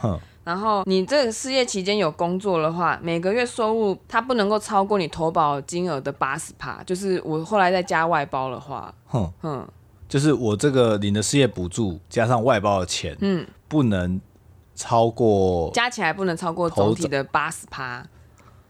[0.46, 0.52] 哼。
[0.52, 6.82] 然后你这个失业期间有工作的话，每个月收入它不能够超过你投保金额的八十趴。
[6.84, 9.68] 就是我后来再加外包的话，哼哼，
[10.08, 14.22] 就是我这个领的失业补助加上外包的钱，嗯，不能
[14.76, 18.06] 超过加起来不能超过总体的八十趴。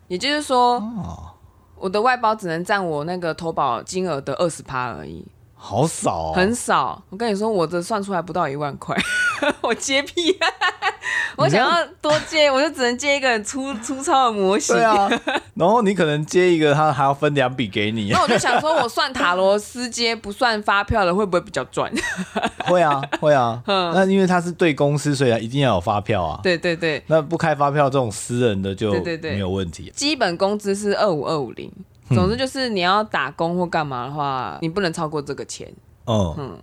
[0.08, 1.34] 也就是说，哦，
[1.76, 5.26] 我的外包只能占我那个投保金额的二十趴而已。
[5.56, 7.02] 好少，哦，很少。
[7.10, 8.96] 我跟你说，我这算出来不到一万块，
[9.64, 10.38] 我接屁。
[11.38, 14.76] 我想要多接，我就只能接一个很粗粗糙的模型。
[14.76, 15.10] 对啊，
[15.56, 18.10] 然后你可能接一个，他还要分两笔给你。
[18.10, 21.92] 那我就想说， 我算塔罗斯接不算发票的，会不会比较赚？
[22.66, 23.62] 会啊，会啊。
[23.66, 26.40] 那因为他是对公司，所以他一定要有发票啊。
[26.42, 27.04] 对对对。
[27.08, 29.84] 那不开发票这种私人的就没有问题。
[29.84, 31.72] 对对对，基本工资是二五二五零，
[32.10, 35.72] 总之就是你要打工或干嘛的话，你不能超过这个钱。
[36.06, 36.58] 嗯嗯。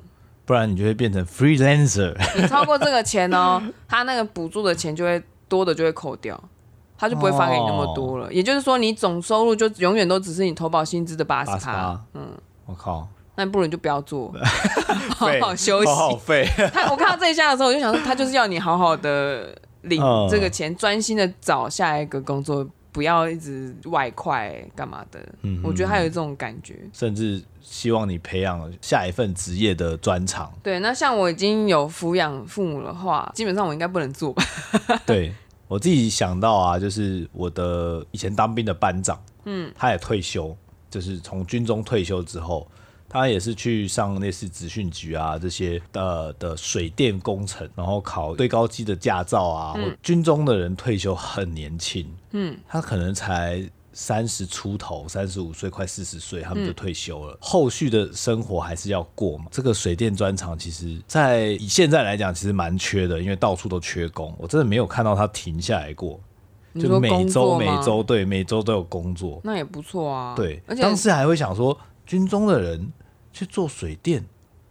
[0.52, 2.14] 不然你就会变成 freelancer。
[2.36, 6.38] 你超过这个钱哦， 他那个补助的钱就会多的就会扣掉，
[6.98, 8.26] 他就不会发给你那么多了。
[8.26, 11.98] 哦、也就是说，你总收入就永远都只是你投保薪资的八十趴。
[12.12, 12.36] 嗯，
[12.66, 14.30] 我靠，那不如你就不要做，
[15.16, 15.86] 好好休息。
[15.86, 16.46] 好好废。
[16.70, 22.68] 他我看到这一下的时候，我就想说，他就是要你好好的领这个钱，专、嗯、心的找下一个工作。
[22.92, 30.52] 不要一直外快干嘛的，嗯，我觉得他有这种感觉，甚至希望你培养下一份职业的专长。
[30.62, 34.44] 对，那像我已经有抚养父母的话，基本上我应该不能做吧？
[35.06, 35.34] 对，
[35.66, 40.54] 我自己想到啊，就是我的以前当兵的班长，嗯，他也退休，
[40.90, 42.68] 就是从军中退休之后。
[43.12, 49.74] 他也是去上类似职训局啊这些的的水电工程，然后考最高机的驾照啊。
[49.76, 57.34] 嗯、军中的人退休很年轻，嗯，他可能才三十出头，三十五岁快四十岁，他们就退休了。
[57.34, 59.44] 嗯、后续的生活还是要过嘛。
[59.50, 64.34] 这个水电专长，其实在以现在来讲，其实蛮缺的，因为到处都缺工。
[64.38, 66.18] 我真的没有看到他停下来过，
[66.80, 70.34] 就每周每周对每周都有工作，那也不错啊。
[70.34, 72.90] 对，而且当时还会想说，军中的人
[73.32, 74.24] 去做水电。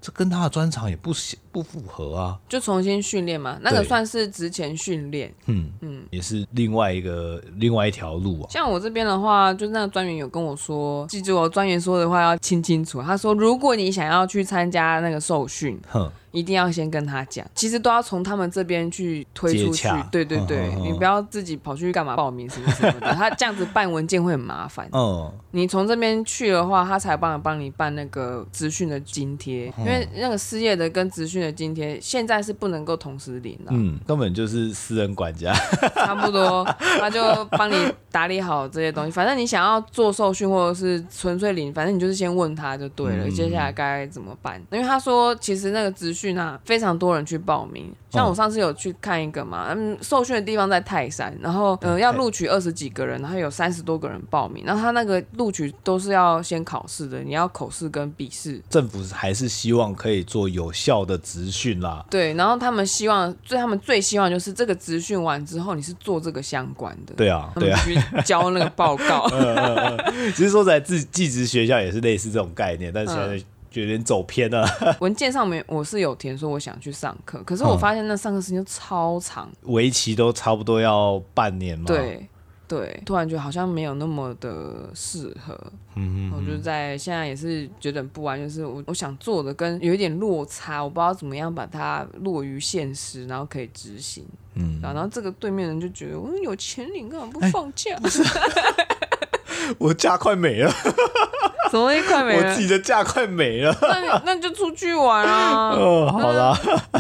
[0.04, 1.12] 这跟他的专长也不
[1.52, 8.50] 不符合啊，就重新训练嘛，那个算是职前训练，嗯嗯，也是另外一个另外一条路啊。
[8.50, 13.00] 像我这边的话，就那个专员有跟我说，记住我专员说的话要听清楚。
[13.00, 16.12] 他说，如果你想要去参加那个受训，哼。
[16.32, 19.88] 一定要先跟他讲，其实都要从他们这边去推出去。
[20.12, 24.88] 对对对，你不要自己跑去干嘛报名什么什么的， 他这样子办文件会很麻烦。
[24.94, 33.72] 嗯，你从这边去的话，他才帮帮你办那个资讯的津贴，因为那个失业的跟资讯的津贴现在是不能够同时领的。
[33.72, 35.54] 嗯，根本就是私人管家。
[35.96, 37.76] 差不多，他就帮你
[38.10, 39.12] 打理好这些东西。
[39.12, 44.62] 反正你想要做受训或者是纯粹领，反正你就是先问他就对了，嗯、接下来该怎么办？
[44.72, 46.21] 因为他说其实那个职训。
[46.22, 47.92] 训啊，非常多人去报名。
[48.10, 58.62] 像我上次有去看一个嘛，嗯，受训的地方在泰山，然后呃要录取二十几个人，然后有三十多个人报名，然后他那个录取都是要先考试的，你要口试跟笔试。
[58.70, 62.06] 政府还是希望可以做有效的职训啦。
[62.10, 67.14] 对，然后他们希望，最他们最希望就是这个职训完之后，你是做这个相关的。
[67.16, 69.26] 对啊，对啊，去交那个报告。
[69.32, 73.42] 嗯嗯嗯，其实说在自技职学校也是类似这种概念，但是现在。
[73.72, 74.68] 就有点走偏了。
[75.00, 81.86] 文件上面我是有填说我想去上课，可是我发现那上课时间超长，为期都差不多要半年嘛。
[81.88, 82.28] 对
[82.68, 85.58] 对，突然觉得好像没有那么的适合。
[85.96, 86.34] 嗯嗯。
[86.34, 94.26] 我就在现在也是觉得很不安，就是我我想做的跟有一点落差，我不知道怎么样把它落于现实，然后可以执行。
[94.56, 94.80] 嗯。
[94.82, 97.96] 然后这个对面人就觉得我有钱领，干嘛不放假？
[97.96, 100.72] 欸、 我假快没了。
[101.72, 102.50] 什么一块没了？
[102.50, 103.74] 我自己的假快没了。
[103.82, 105.70] 那那就出去玩啊！
[105.70, 106.54] 哦，好啦。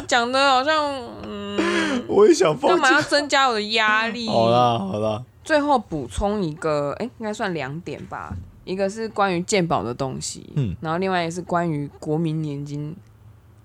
[0.07, 1.59] 讲的好像嗯，
[2.07, 2.71] 我也想放。
[2.71, 4.29] 干嘛要增加我的压力？
[4.29, 5.21] 好啦好啦。
[5.43, 8.33] 最后补充一个，哎、欸，应该算两点吧。
[8.63, 12.95] 一个是关于鉴宝的东西，嗯，然后另外一个是关于国民年金。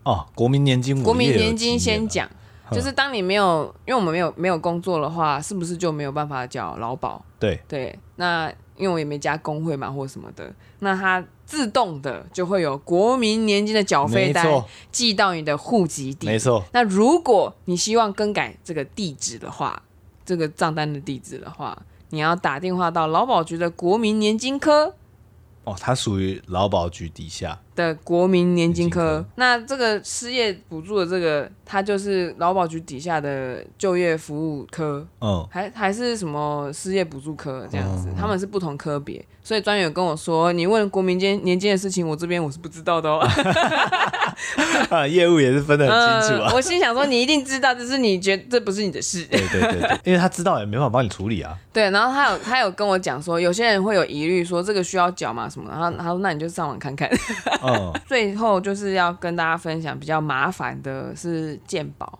[0.02, 2.28] 哦，国民年金，国民年金先讲，
[2.72, 7.24] 就是当你没有，因为我们没有没有工作的话，是不是就没有办法缴劳保？
[7.38, 8.52] 对对，那。
[8.76, 14.46] 因为我也没加工会嘛，或什么的，那它自动的就会有国民年金的缴费单
[14.90, 16.26] 寄到你的户籍地。
[16.26, 16.64] 没错。
[16.72, 19.82] 那如果你希望更改这个地址的话，
[20.24, 21.76] 这个账单的地址的话，
[22.10, 24.94] 你要打电话到劳保局的国民年金科。
[25.64, 29.24] 哦，它属于劳保局底下的国民年金科。
[29.36, 35.06] 那这个失业补助的这个，它就是劳保局底下的就业服务科。
[35.20, 39.24] 嗯，还还是什么失业补助科这样子，他们是不同科别。
[39.44, 43.20] 所以专员跟我说，你问国民间年金的事情，我这边我是不知道的哦。
[44.90, 46.50] 啊， 业务也是分得很清楚啊。
[46.52, 49.22] 我心想说，你一定知道，只是你觉得这不是你的事。
[49.26, 51.56] 对对对对，因为他知道也没办法帮你处理啊。
[51.72, 55.48] 对，然后他有他有跟我讲说，有些人会有疑虑，说这个需要缴吗？
[55.68, 57.08] 然后他说：“那你就上网看看。
[57.66, 62.18] ”嗯， 最后就是要跟大家分享比较麻烦的是鉴宝。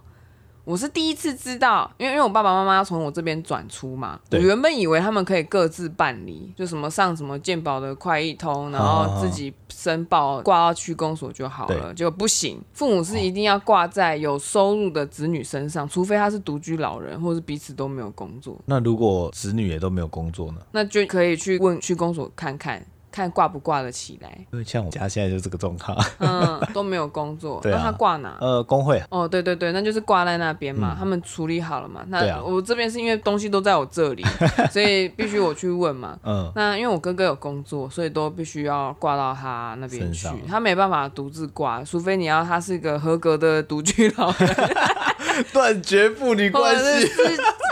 [0.65, 18.59] 我是第一次知道，因为因为我爸爸妈妈要从我这边转出嘛，对我原本以为他们可以各自办理，就什么上什么鉴宝的快易通，然后自己申报挂到区公所就好了，结果不行，父母是一定要挂在有收入的子女身上，除非他是独居老人或是彼此都没有工作。
[18.65, 20.59] 那如果子女也都没有工作呢？
[20.73, 22.85] 那就可以去问区公所看看。
[23.17, 28.37] 看挂不挂得起来，因为像我家现在就这个状况，嗯，都没有工作， 那他挂哪？
[28.43, 29.03] 呃，工会。
[29.09, 32.05] 哦，对对对，那就是挂在那边嘛，他们处理好了嘛。
[32.09, 34.23] 那我这边是因为东西都在我这里，
[34.71, 36.19] 所以必须我去问嘛。
[36.25, 44.55] 嗯，那因为我哥哥有工作，所以都必须要挂到他那边去，他没办法独自挂，除非你要他是一个合格的独居老人，
[45.55, 47.09] 断绝父女关系，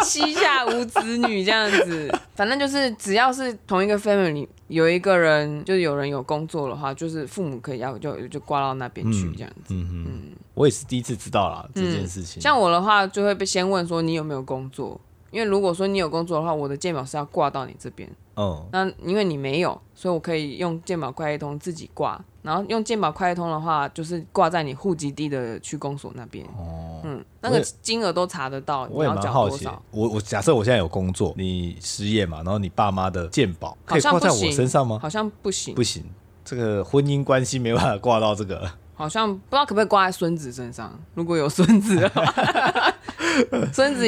[0.05, 4.49] 膝下无子女这样子，反正就是只要是同一个 family。
[4.69, 5.34] 有一个人，
[5.65, 9.75] 就是有人有工作的话，就是父母可以要就就挂到那边去这样子。
[9.75, 10.23] 嗯嗯，嗯
[10.55, 12.41] 我也是第一次知道啦，嗯、这件事情。
[12.43, 18.11] 像我的话，就会被先问说你有没有工作，因为如果说你有工作的话，我的健保是要挂到你这边。
[18.35, 18.67] 哦。
[18.73, 22.23] 那因为你没有，所以我可以用健保快一通自己挂。
[22.45, 26.45] 然后用健保快通的话，就是挂在你户籍地的区公所那边。
[26.59, 28.87] 哦，嗯，那个金额都查得到。
[28.91, 34.99] 我也蛮好奇，我我假设我现在有工作，你失业嘛，然后你爸妈的健保可以挂在我身上吗？
[35.01, 36.05] 好像不行，不行，
[36.45, 38.71] 这个婚姻关系没办法挂到这个。
[38.93, 42.93] 好像不知道可不可以挂在孙子身上，如果有孙子的话，
[43.73, 44.05] 孙子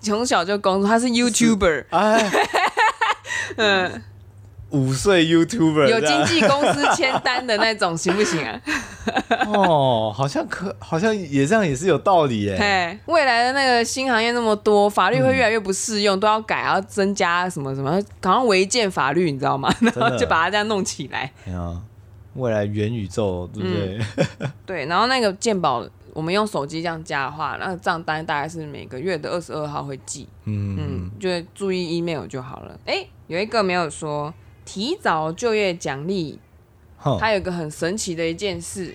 [0.00, 1.86] 从小就工作，他是 YouTuber。
[1.90, 2.30] 哎
[3.56, 4.02] 嗯。
[4.70, 8.60] 五岁 YouTuber 有经纪公司签单的那种 行不行啊？
[9.46, 12.56] 哦，好像可，好像也这样也是有道理耶。
[12.56, 17.92] 对，未来的那个新行业那么多，法律会越来越不适用，嗯、都要改，要增加什么什么，
[18.22, 19.72] 好像违建法律，你知道吗？
[19.80, 21.32] 然后就把它这样弄起来。
[21.46, 21.80] 啊，
[22.34, 24.00] 未来元宇宙，对不对？
[24.40, 30.26] 嗯、 对，然后那个鉴宝，我们用手机这样加的话，那个账单大概是每个月的二十二号会寄。
[30.44, 32.76] 嗯嗯，就注意 email 就好了。
[32.84, 34.34] 哎，有一个没有说。
[34.66, 36.38] 提早就业奖励，
[37.18, 38.94] 它有一个很神奇的一件事，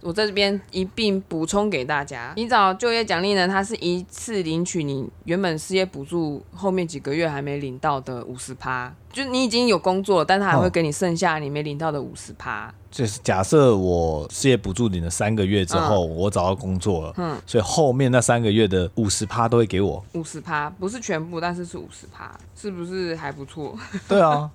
[0.00, 2.32] 我在这边一并补充给大家。
[2.36, 12.72] 提早就业奖励呢，它是一次领取你原本失业补助后面几个月还没领到的五十趴，就你已经有工作了，但他还会给你剩下你没领到的五十趴。
[12.90, 20.04] 就是假设我失业补助领了三个月之后，嗯、我找到工作了，嗯，所以后面那三个月的五十趴都会给我。
[20.14, 23.76] 五十趴不是全部，但是是五十趴，是不是还不错？
[24.08, 24.50] 对啊。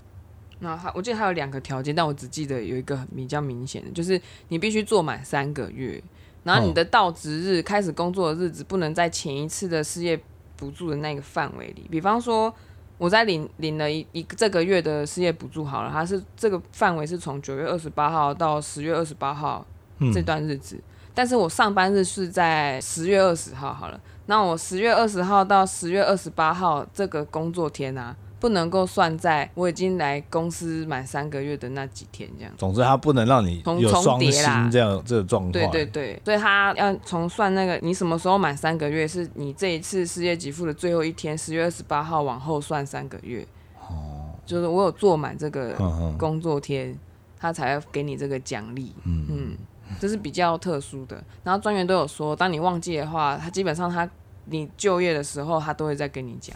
[0.60, 6.02] 那还，我记得还有两个条件，但我只记得有一个比较明显的，就是你必须做满三个月，
[6.44, 10.18] 然后你的到职日开始工作的日子不能在前一次的失业
[10.56, 11.86] 补助的那个范围里。
[11.92, 12.52] 比方说，
[12.98, 19.66] 我在领领了一一个这个月的失业补助好了，它是这个范围是从九月二十八号到十月二十八号
[20.14, 20.84] 这段日子，嗯、
[21.14, 28.16] 但是我上班日是在十月二十号好了，那我十月二十号到十月二十八号这个工作天啊。
[28.40, 32.54] 不能够算在我已经来公司满三个月的那几天，这样。
[32.58, 34.32] 总之，他不能让你有双薪
[34.70, 35.52] 这样这个状况。
[35.52, 43.46] 对对对，所以他要从算那个你什么时候满三个月，是你这一次失业给付的最后一天，十月二十八号往后算三个月。
[43.80, 44.32] 哦。
[44.46, 45.74] 就是我有做满这个
[46.20, 47.00] 工作天，嗯、
[47.40, 48.94] 他才会给你这个奖励。
[49.04, 49.58] 嗯嗯，
[50.00, 51.24] 这是比较特殊的。
[51.44, 54.08] 然后专员都有说，当你忘记的话，他基本上他
[54.46, 56.56] 你就业的时候，他都会再跟你讲。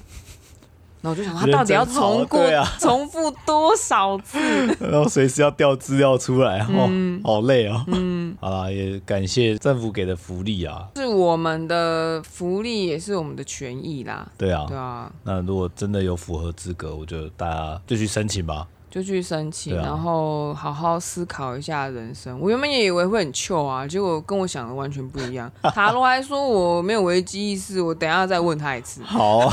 [1.01, 4.37] 然后我就想，他到底要重过、啊、 重复多少次？
[4.79, 7.83] 然后随时要调资料出来，哦，嗯、好累哦。
[7.87, 14.27] 嗯，好啦，也感谢政府给的福利啊，是我们的福利，也是我们的权益啦。
[14.37, 15.09] 对啊，对啊。
[15.23, 18.67] 那如果真的有符合资格，我觉得大家就去申请吧。
[18.91, 22.39] 就去申请，啊、然后好好思考一下人生。
[22.39, 25.49] 我原本也以为会很糗啊，结果跟我想的完全不一样。
[25.75, 29.01] 塔罗还说我没有危机意识，我等一下再问他一次。
[29.05, 29.47] 好。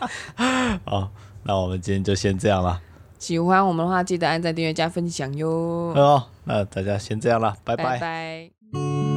[0.84, 1.10] 好，
[1.44, 2.80] 那我们今天就先这样了。
[3.18, 5.92] 喜欢我们的话，记得按赞、订阅、加分享哟。
[5.94, 7.84] 好，那大家先这样了，拜拜。
[7.84, 9.09] 拜拜。